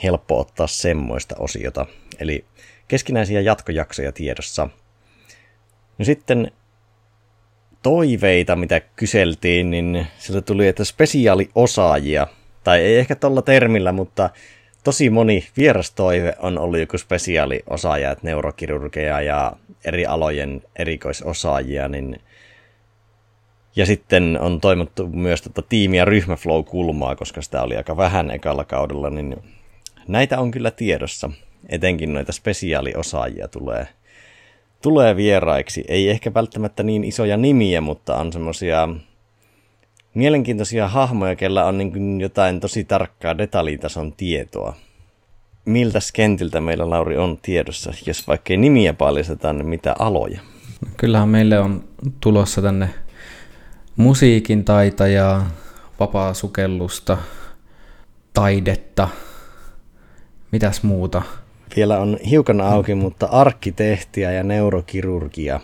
helppo 0.03 0.39
ottaa 0.39 0.67
semmoista 0.67 1.35
osiota. 1.39 1.85
Eli 2.19 2.45
keskinäisiä 2.87 3.41
jatkojaksoja 3.41 4.11
tiedossa. 4.11 4.69
No 5.97 6.05
sitten 6.05 6.51
toiveita, 7.83 8.55
mitä 8.55 8.79
kyseltiin, 8.79 9.69
niin 9.69 10.07
sieltä 10.17 10.41
tuli, 10.41 10.67
että 10.67 10.83
spesiaaliosaajia, 10.83 12.27
tai 12.63 12.81
ei 12.81 12.97
ehkä 12.97 13.15
tuolla 13.15 13.41
termillä, 13.41 13.91
mutta 13.91 14.29
tosi 14.83 15.09
moni 15.09 15.47
vierastoive 15.57 16.35
on 16.39 16.57
ollut 16.59 16.79
joku 16.79 16.97
spesiaaliosaaja, 16.97 18.11
että 18.11 18.27
neurokirurgeja 18.27 19.21
ja 19.21 19.51
eri 19.85 20.05
alojen 20.05 20.61
erikoisosaajia, 20.75 21.87
niin 21.87 22.19
ja 23.75 23.85
sitten 23.85 24.37
on 24.41 24.61
toimittu 24.61 25.07
myös 25.07 25.41
tota 25.41 25.61
tiimi- 25.61 25.97
ja 25.97 26.05
ryhmäflow-kulmaa, 26.05 27.15
koska 27.15 27.41
sitä 27.41 27.61
oli 27.61 27.77
aika 27.77 27.97
vähän 27.97 28.31
ekalla 28.31 28.65
kaudella, 28.65 29.09
niin 29.09 29.35
näitä 30.07 30.39
on 30.39 30.51
kyllä 30.51 30.71
tiedossa. 30.71 31.29
Etenkin 31.69 32.13
noita 32.13 32.31
spesiaaliosaajia 32.31 33.47
tulee 33.47 33.87
tulee 34.87 35.15
vieraiksi. 35.15 35.83
Ei 35.87 36.09
ehkä 36.09 36.33
välttämättä 36.33 36.83
niin 36.83 37.03
isoja 37.03 37.37
nimiä, 37.37 37.81
mutta 37.81 38.15
on 38.15 38.33
semmoisia 38.33 38.89
mielenkiintoisia 40.13 40.87
hahmoja, 40.87 41.35
kellä 41.35 41.65
on 41.65 41.77
niin 41.77 42.21
jotain 42.21 42.59
tosi 42.59 42.83
tarkkaa 42.83 43.37
detaljitason 43.37 44.13
tietoa. 44.13 44.75
Miltä 45.65 45.99
kentiltä 46.13 46.61
meillä, 46.61 46.89
Lauri, 46.89 47.17
on 47.17 47.37
tiedossa, 47.41 47.93
jos 48.05 48.27
vaikka 48.27 48.53
ei 48.53 48.57
nimiä 48.57 48.93
paljasteta, 48.93 49.53
niin 49.53 49.67
mitä 49.67 49.95
aloja? 49.99 50.39
Kyllähän 50.97 51.29
meille 51.29 51.59
on 51.59 51.83
tulossa 52.19 52.61
tänne 52.61 52.89
musiikin 53.95 54.65
taitajaa, 54.65 55.49
vapaa 55.99 56.33
sukellusta, 56.33 57.17
taidetta, 58.33 59.07
mitäs 60.51 60.83
muuta– 60.83 61.21
vielä 61.75 61.99
on 61.99 62.17
hiukan 62.29 62.61
auki, 62.61 62.95
mutta 62.95 63.25
arkkitehtiä 63.25 64.31
ja 64.31 64.43
neurokirurgia. 64.43 65.59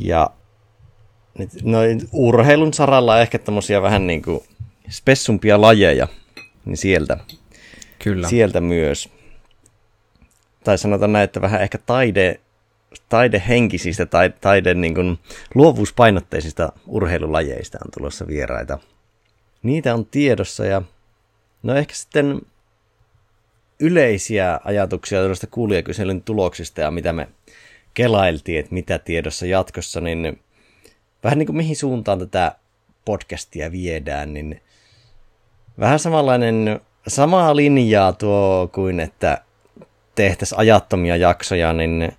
Ja 0.00 0.30
noin 1.62 2.08
urheilun 2.12 2.74
saralla 2.74 3.20
ehkä 3.20 3.38
tämmöisiä 3.38 3.82
vähän 3.82 4.06
niin 4.06 4.22
kuin 4.22 4.40
spessumpia 4.90 5.60
lajeja, 5.60 6.08
niin 6.64 6.76
sieltä, 6.76 7.18
Kyllä. 7.98 8.28
sieltä 8.28 8.60
myös. 8.60 9.08
Tai 10.64 10.78
sanotaan 10.78 11.12
näin, 11.12 11.24
että 11.24 11.40
vähän 11.40 11.62
ehkä 11.62 11.78
taide, 11.78 12.40
taidehenkisistä 13.08 14.06
tai 14.06 14.32
taide 14.40 14.74
niin 14.74 14.94
kuin 14.94 15.18
luovuuspainotteisista 15.54 16.72
urheilulajeista 16.86 17.78
on 17.84 17.90
tulossa 17.98 18.26
vieraita. 18.26 18.78
Niitä 19.62 19.94
on 19.94 20.06
tiedossa 20.06 20.64
ja 20.64 20.82
no 21.62 21.74
ehkä 21.74 21.94
sitten 21.94 22.40
yleisiä 23.80 24.60
ajatuksia 24.64 25.24
tuosta 25.24 25.46
kuulijakyselyn 25.46 26.22
tuloksista 26.22 26.80
ja 26.80 26.90
mitä 26.90 27.12
me 27.12 27.28
kelailtiin, 27.94 28.60
että 28.60 28.74
mitä 28.74 28.98
tiedossa 28.98 29.46
jatkossa, 29.46 30.00
niin 30.00 30.40
vähän 31.24 31.38
niin 31.38 31.46
kuin 31.46 31.56
mihin 31.56 31.76
suuntaan 31.76 32.18
tätä 32.18 32.52
podcastia 33.04 33.72
viedään, 33.72 34.34
niin 34.34 34.60
vähän 35.78 35.98
samanlainen, 35.98 36.80
samaa 37.06 37.56
linjaa 37.56 38.12
tuo 38.12 38.70
kuin 38.74 39.00
että 39.00 39.42
tehtäisiin 40.14 40.58
ajattomia 40.58 41.16
jaksoja, 41.16 41.72
niin 41.72 42.12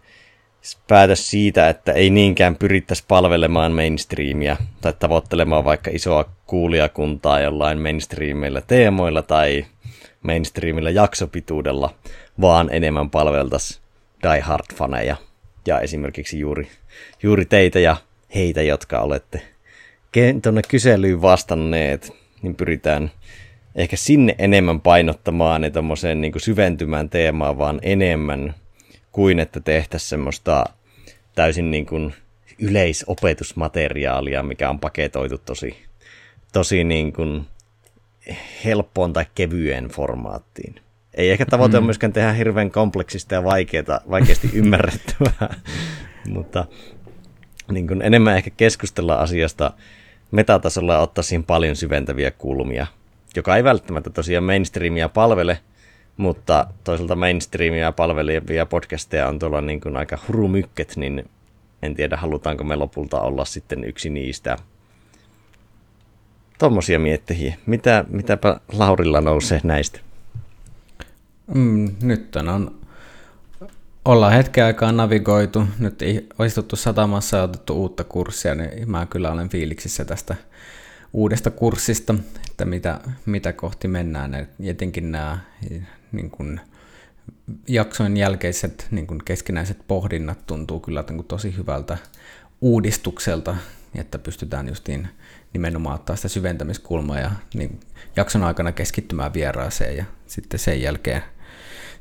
päätös 0.87 1.29
siitä, 1.29 1.69
että 1.69 1.91
ei 1.91 2.09
niinkään 2.09 2.55
pyrittäisi 2.55 3.03
palvelemaan 3.07 3.71
mainstreamia 3.71 4.57
tai 4.81 4.93
tavoittelemaan 4.99 5.65
vaikka 5.65 5.91
isoa 5.93 6.29
kuulijakuntaa 6.45 7.39
jollain 7.39 7.81
mainstreamilla 7.81 8.61
teemoilla 8.61 9.21
tai 9.21 9.65
mainstreamilla 10.23 10.89
jaksopituudella, 10.89 11.95
vaan 12.41 12.69
enemmän 12.71 13.09
palveltaisiin 13.09 13.81
Die 14.23 14.39
Hard-faneja 14.39 15.15
ja 15.67 15.79
esimerkiksi 15.79 16.39
juuri, 16.39 16.67
juuri 17.23 17.45
teitä 17.45 17.79
ja 17.79 17.97
heitä, 18.35 18.61
jotka 18.61 18.99
olette 18.99 19.41
tuonne 20.41 20.61
kyselyyn 20.67 21.21
vastanneet, 21.21 22.13
niin 22.41 22.55
pyritään 22.55 23.11
ehkä 23.75 23.95
sinne 23.95 24.35
enemmän 24.37 24.81
painottamaan 24.81 25.63
ja 25.63 26.15
niin 26.15 26.33
syventymään 26.37 27.09
teemaa 27.09 27.57
vaan 27.57 27.79
enemmän 27.81 28.55
kuin 29.11 29.39
että 29.39 29.59
tehtäisiin 29.59 30.09
semmoista 30.09 30.63
täysin 31.35 31.71
niin 31.71 31.85
kuin 31.85 32.13
yleisopetusmateriaalia, 32.59 34.43
mikä 34.43 34.69
on 34.69 34.79
paketoitu 34.79 35.37
tosi, 35.37 35.75
tosi 36.53 36.83
niin 36.83 37.13
kuin 37.13 37.45
helppoon 38.65 39.13
tai 39.13 39.25
kevyeen 39.35 39.87
formaattiin. 39.87 40.75
Ei 41.13 41.31
ehkä 41.31 41.45
tavoite 41.45 41.79
mm. 41.79 41.85
myöskään 41.85 42.13
tehdä 42.13 42.33
hirveän 42.33 42.71
kompleksista 42.71 43.35
ja 43.35 43.43
vaikeata, 43.43 44.01
vaikeasti 44.09 44.49
ymmärrettävää, 44.59 45.55
mutta 46.29 46.65
niin 47.71 47.87
kuin 47.87 48.01
enemmän 48.01 48.37
ehkä 48.37 48.49
keskustella 48.49 49.15
asiasta 49.15 49.71
metatasolla 50.31 50.93
ja 50.93 50.99
ottaa 50.99 51.23
siihen 51.23 51.43
paljon 51.43 51.75
syventäviä 51.75 52.31
kulmia, 52.31 52.87
joka 53.35 53.55
ei 53.55 53.63
välttämättä 53.63 54.09
tosiaan 54.09 54.43
mainstreamia 54.43 55.09
palvele, 55.09 55.59
mutta 56.17 56.67
toisaalta 56.83 57.15
mainstreamia 57.15 57.91
palvelevia 57.91 58.65
podcasteja 58.65 59.27
on 59.27 59.39
tuolla 59.39 59.61
niin 59.61 59.81
kuin 59.81 59.97
aika 59.97 60.17
hurumykket, 60.27 60.93
niin 60.95 61.29
en 61.81 61.95
tiedä 61.95 62.17
halutaanko 62.17 62.63
me 62.63 62.75
lopulta 62.75 63.21
olla 63.21 63.45
sitten 63.45 63.83
yksi 63.83 64.09
niistä. 64.09 64.57
Tuommoisia 66.59 66.99
miettiä. 66.99 67.55
Mitä, 67.65 68.05
mitäpä 68.09 68.59
Laurilla 68.73 69.21
nousee 69.21 69.61
näistä? 69.63 69.99
Mm, 71.53 71.95
nyt 72.01 72.35
on 72.35 72.79
ollaan 74.05 74.33
hetken 74.33 74.65
aikaa 74.65 74.91
navigoitu, 74.91 75.63
nyt 75.79 75.99
istuttu 76.45 76.75
satamassa 76.75 77.37
ja 77.37 77.43
otettu 77.43 77.73
uutta 77.73 78.03
kurssia, 78.03 78.55
niin 78.55 78.91
mä 78.91 79.05
kyllä 79.05 79.31
olen 79.31 79.49
fiiliksissä 79.49 80.05
tästä 80.05 80.35
uudesta 81.13 81.51
kurssista, 81.51 82.15
että 82.51 82.65
mitä, 82.65 82.99
mitä 83.25 83.53
kohti 83.53 83.87
mennään. 83.87 84.47
Etenkin 84.63 85.11
nämä 85.11 85.37
niin 86.11 86.29
kuin, 86.29 86.61
jaksojen 87.67 88.17
jälkeiset 88.17 88.87
niin 88.91 89.07
kuin 89.07 89.19
keskinäiset 89.25 89.77
pohdinnat 89.87 90.47
tuntuu 90.47 90.79
kyllä 90.79 91.03
niin 91.07 91.17
kuin 91.17 91.27
tosi 91.27 91.57
hyvältä 91.57 91.97
uudistukselta, 92.61 93.55
että 93.95 94.19
pystytään 94.19 94.67
justiin 94.67 95.07
nimenomaan 95.53 95.95
ottaa 95.95 96.15
sitä 96.15 96.27
syventämiskulmaa 96.27 97.19
ja 97.19 97.31
niin 97.53 97.79
jakson 98.15 98.43
aikana 98.43 98.71
keskittymään 98.71 99.33
vieraaseen 99.33 99.97
ja 99.97 100.05
sitten 100.27 100.59
sen 100.59 100.81
jälkeen, 100.81 101.23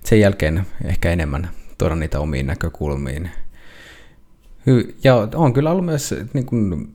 sen 0.05 0.21
jälkeen 0.21 0.67
ehkä 0.85 1.11
enemmän 1.11 1.51
tuoda 1.79 1.95
niitä 1.95 2.21
omiin 2.21 2.47
näkökulmiin. 2.47 3.31
Ja 5.05 5.29
on 5.35 5.53
kyllä 5.53 5.71
ollut 5.71 5.85
myös 5.85 6.15
niin 6.33 6.47
kuin, 6.47 6.95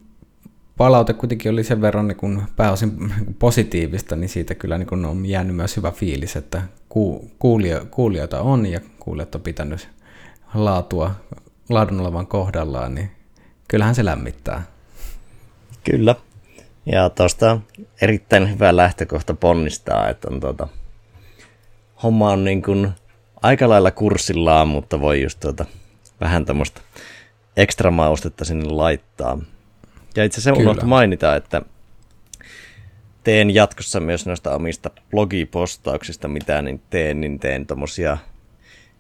palaute 0.78 1.14
kuitenkin 1.14 1.52
oli 1.52 1.64
sen 1.64 1.82
verran 1.82 2.08
niin 2.08 2.18
kuin, 2.18 2.42
pääosin 2.56 2.98
niin 3.00 3.36
positiivista, 3.40 4.16
niin 4.16 4.30
siitä 4.30 4.56
kyllä 4.56 4.78
niin 4.78 4.88
kuin, 4.88 5.06
on 5.06 5.26
jäänyt 5.26 5.56
myös 5.56 5.78
hyvä 5.78 5.92
fiilis, 5.92 6.36
että 6.36 6.62
ku, 6.90 7.32
kuulija, 7.40 7.86
kuulijoita 7.86 8.42
on 8.42 8.66
ja 8.66 8.80
kuulijat 9.00 9.36
on 9.36 9.42
pitänyt 9.42 9.90
laatua, 10.54 11.12
laadun 11.70 12.00
olevan 12.00 12.28
kohdallaan, 12.28 12.96
niin 12.96 13.12
kyllähän 13.68 13.96
se 13.96 14.06
lämmittää. 14.06 14.64
Kyllä. 15.84 16.16
Ja 16.86 17.10
tuosta 17.10 17.60
erittäin 18.02 18.52
hyvä 18.52 18.76
lähtökohta 18.76 19.34
ponnistaa, 19.34 20.10
että 20.10 20.28
on 20.32 20.40
tuota, 20.40 20.68
homma 22.04 22.32
on 22.32 22.44
niin 22.44 22.62
kuin 22.62 22.92
aika 23.42 23.70
lailla 23.70 23.92
kurssillaan, 23.92 24.68
mutta 24.68 25.02
voi 25.02 25.22
just 25.22 25.40
tuota, 25.40 25.66
vähän 26.22 26.46
tämmöistä 26.46 26.82
ekstra 27.58 27.92
maustetta 27.92 28.46
sinne 28.46 28.70
laittaa. 28.70 29.40
Ja 30.16 30.24
itse 30.24 30.42
asiassa 30.42 30.62
unohtu 30.62 30.86
mainita, 30.86 31.36
että 31.36 31.62
teen 33.24 33.54
jatkossa 33.54 34.00
myös 34.00 34.26
noista 34.26 34.56
omista 34.56 34.90
blogipostauksista, 35.12 36.28
mitä 36.28 36.62
niin 36.62 36.82
teen, 36.90 37.22
niin 37.22 37.40
teen 37.40 37.66
tommosia 37.66 38.18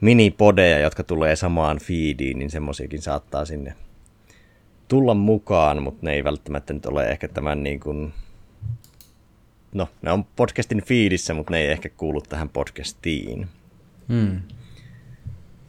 minipodeja, 0.01 0.79
jotka 0.79 1.03
tulee 1.03 1.35
samaan 1.35 1.79
feediin, 1.79 2.39
niin 2.39 2.51
semmosiakin 2.51 3.01
saattaa 3.01 3.45
sinne 3.45 3.75
tulla 4.93 5.13
mukaan, 5.13 5.83
mutta 5.83 5.99
ne 6.05 6.13
ei 6.13 6.23
välttämättä 6.23 6.73
nyt 6.73 6.85
ole 6.85 7.05
ehkä 7.05 7.27
tämän 7.27 7.63
niin 7.63 7.79
kuin, 7.79 8.13
no 9.73 9.89
ne 10.01 10.11
on 10.11 10.23
podcastin 10.23 10.83
feedissä, 10.83 11.33
mutta 11.33 11.51
ne 11.51 11.59
ei 11.59 11.71
ehkä 11.71 11.89
kuulu 11.89 12.21
tähän 12.21 12.49
podcastiin. 12.49 13.47
Hmm. 14.09 14.41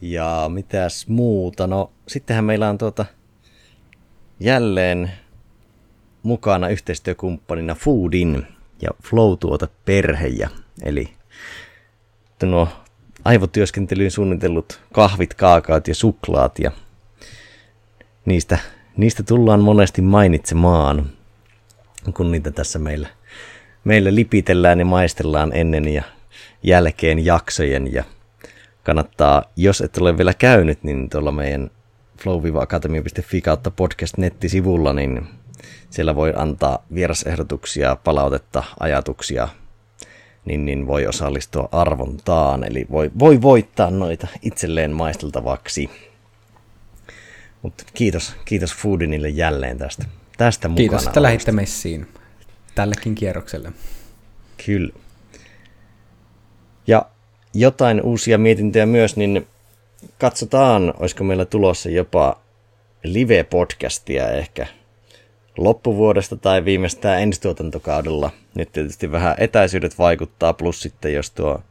Ja 0.01 0.45
mitäs 0.53 1.07
muuta? 1.07 1.67
No 1.67 1.91
sittenhän 2.07 2.45
meillä 2.45 2.69
on 2.69 2.77
tuota 2.77 3.05
jälleen 4.39 5.11
mukana 6.23 6.69
yhteistyökumppanina 6.69 7.75
Foodin 7.75 8.47
ja 8.81 8.89
Flow-tuote 9.03 9.67
perhejä. 9.85 10.49
Eli 10.83 11.09
nuo 12.43 12.67
aivotyöskentelyyn 13.23 14.11
suunnitellut 14.11 14.81
kahvit, 14.93 15.33
kaakaat 15.33 15.87
ja 15.87 15.95
suklaat 15.95 16.59
ja 16.59 16.71
niistä, 18.25 18.59
niistä 18.97 19.23
tullaan 19.23 19.59
monesti 19.59 20.01
mainitsemaan, 20.01 21.09
kun 22.13 22.31
niitä 22.31 22.51
tässä 22.51 22.79
meillä, 22.79 23.07
meillä 23.83 24.15
lipitellään 24.15 24.79
ja 24.79 24.85
maistellaan 24.85 25.51
ennen 25.53 25.87
ja 25.87 26.03
jälkeen 26.63 27.25
jaksojen 27.25 27.93
ja 27.93 28.03
kannattaa, 28.83 29.43
jos 29.55 29.81
et 29.81 29.97
ole 29.97 30.17
vielä 30.17 30.33
käynyt, 30.33 30.83
niin 30.83 31.09
tuolla 31.09 31.31
meidän 31.31 31.71
flow-akatemia.fi 32.17 33.41
kautta 33.41 33.71
podcast-nettisivulla, 33.71 34.93
niin 34.93 35.27
siellä 35.89 36.15
voi 36.15 36.33
antaa 36.35 36.85
vierasehdotuksia, 36.93 37.97
palautetta, 38.03 38.63
ajatuksia, 38.79 39.47
niin, 40.45 40.65
niin 40.65 40.87
voi 40.87 41.07
osallistua 41.07 41.69
arvontaan, 41.71 42.63
eli 42.63 42.87
voi, 42.91 43.11
voi 43.19 43.41
voittaa 43.41 43.91
noita 43.91 44.27
itselleen 44.41 44.91
maisteltavaksi. 44.91 45.89
Mutta 47.65 47.83
kiitos, 47.93 48.35
kiitos 48.45 48.75
Foodinille 48.75 49.29
jälleen 49.29 49.77
tästä, 49.77 50.05
tästä 50.37 50.67
mukana 50.67 50.77
Kiitos, 50.77 51.07
että 51.07 51.21
lähditte 51.21 51.51
messiin 51.51 52.07
tällekin 52.75 53.15
kierrokselle. 53.15 53.71
Kyllä. 54.65 54.93
Ja 56.87 57.05
jotain 57.53 58.01
uusia 58.01 58.37
mietintöjä 58.37 58.85
myös, 58.85 59.15
niin 59.15 59.47
katsotaan, 60.17 60.93
olisiko 60.99 61.23
meillä 61.23 61.45
tulossa 61.45 61.89
jopa 61.89 62.39
live-podcastia 63.03 64.31
ehkä 64.31 64.67
loppuvuodesta 65.57 66.37
tai 66.37 66.65
viimeistään 66.65 67.21
ensituotantokaudella. 67.21 68.31
Nyt 68.55 68.71
tietysti 68.71 69.11
vähän 69.11 69.35
etäisyydet 69.37 69.97
vaikuttaa, 69.97 70.53
plus 70.53 70.81
sitten 70.81 71.13
jos 71.13 71.31
tuo 71.31 71.61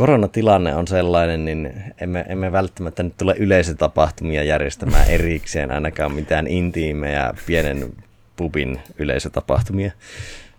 koronatilanne 0.00 0.74
on 0.74 0.86
sellainen, 0.86 1.44
niin 1.44 1.72
emme, 2.00 2.24
emme 2.28 2.52
välttämättä 2.52 3.02
nyt 3.02 3.16
tule 3.16 3.34
yleisötapahtumia 3.38 4.42
järjestämään 4.42 5.10
erikseen, 5.18 5.70
ainakaan 5.70 6.12
mitään 6.12 6.46
intiimejä 6.46 7.34
pienen 7.46 7.92
pubin 8.36 8.80
yleisötapahtumia. 8.98 9.90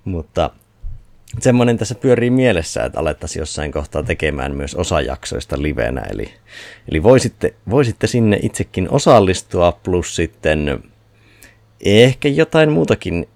Mutta 0.06 0.49
semmoinen 1.39 1.77
tässä 1.77 1.95
pyörii 1.95 2.30
mielessä, 2.30 2.86
että 2.86 2.99
alettaisiin 2.99 3.41
jossain 3.41 3.71
kohtaa 3.71 4.04
tekemään 4.04 4.56
myös 4.56 4.75
osajaksoista 4.75 5.62
livenä. 5.62 6.01
Eli, 6.01 6.34
eli 6.91 7.04
voisitte, 7.04 7.54
voisitte 7.69 8.08
sinne 8.08 8.39
itsekin 8.41 8.89
osallistua, 8.89 9.71
plus 9.71 10.15
sitten 10.15 10.84
ehkä 11.86 12.27
jotain 12.27 12.71
muutakin 12.71 13.27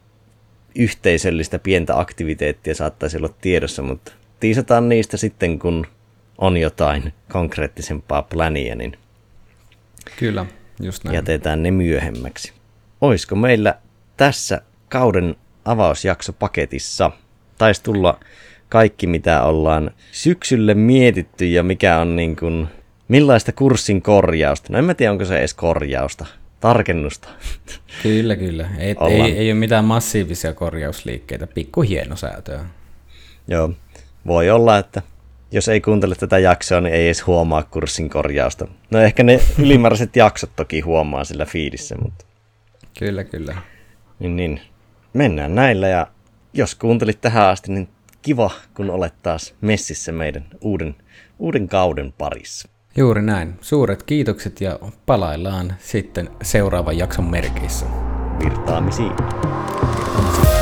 yhteisöllistä 0.76 1.60
pientä 1.60 2.00
aktiviteettia 2.00 2.76
saattaisi 2.76 3.18
olla 3.18 3.30
tiedossa, 3.42 3.82
mutta 3.82 4.12
tiisataan 4.40 4.90
niistä 4.90 5.18
sitten, 5.18 5.60
kun 5.60 5.88
on 6.38 6.58
jotain 6.58 7.14
konkreettisempaa 7.32 8.22
pläniä, 8.22 8.76
niin 8.76 8.98
Kyllä, 10.20 10.46
just 10.82 11.04
näin. 11.04 11.16
jätetään 11.16 11.64
ne 11.64 11.72
myöhemmäksi. 11.72 12.54
Oisko 13.02 13.36
meillä 13.36 13.76
tässä 14.18 14.62
kauden 14.90 15.36
avausjakso 15.66 16.34
paketissa? 16.34 17.12
taisi 17.58 17.84
tulla 17.84 18.20
kaikki, 18.70 19.08
mitä 19.08 19.44
ollaan 19.44 19.92
syksylle 20.12 20.74
mietitty 20.74 21.46
ja 21.46 21.64
mikä 21.64 22.00
on 22.00 22.16
niin 22.16 22.36
kuin, 22.36 22.68
millaista 23.08 23.52
kurssin 23.52 24.02
korjausta. 24.02 24.74
No 24.74 24.80
en 24.80 24.86
mä 24.86 24.94
tiedä, 24.94 25.12
onko 25.12 25.26
se 25.26 25.40
edes 25.40 25.54
korjausta, 25.54 26.26
tarkennusta. 26.60 27.28
Kyllä, 28.04 28.36
kyllä. 28.36 28.70
Ei, 28.78 28.96
ei, 29.10 29.22
ei 29.22 29.52
ole 29.52 29.60
mitään 29.60 29.86
massiivisia 29.86 30.54
korjausliikkeitä, 30.54 31.48
pikku 31.48 31.82
hienosäätöä. 31.82 32.66
Joo, 33.48 33.74
voi 34.28 34.50
olla, 34.50 34.78
että 34.78 35.02
jos 35.52 35.68
ei 35.68 35.82
kuuntele 35.82 36.16
tätä 36.16 36.40
jaksoa, 36.40 36.82
niin 36.82 36.96
ei 36.96 37.06
edes 37.06 37.28
huomaa 37.28 37.64
kurssin 37.64 38.10
korjausta. 38.10 38.68
No 38.92 39.00
ehkä 39.00 39.24
ne 39.24 39.40
ylimääräiset 39.60 40.16
jaksot 40.16 40.56
toki 40.56 40.80
huomaa 40.80 41.24
sillä 41.24 41.46
fiidissä, 41.46 41.96
mutta... 42.02 42.26
Kyllä, 43.00 43.24
kyllä. 43.24 43.56
Niin, 44.20 44.36
niin. 44.36 44.62
Mennään 45.14 45.56
näillä 45.56 45.88
ja 45.88 46.08
jos 46.54 46.76
kuuntelit 46.76 47.22
tähän 47.22 47.50
asti, 47.50 47.72
niin 47.72 47.90
kiva, 48.22 48.52
kun 48.74 48.90
olet 48.90 49.14
taas 49.24 49.56
messissä 49.62 50.12
meidän 50.12 50.46
uuden, 50.62 50.96
uuden 51.40 51.68
kauden 51.68 52.14
parissa. 52.18 52.70
Juuri 52.98 53.22
näin. 53.22 53.56
Suuret 53.62 54.04
kiitokset 54.04 54.62
ja 54.62 54.80
palaillaan 55.06 55.74
sitten 55.80 56.30
seuraavan 56.42 56.98
jakson 56.98 57.26
merkeissä. 57.26 57.86
Virtaamisiin. 58.40 59.12
Virtaamisiin. 59.12 60.55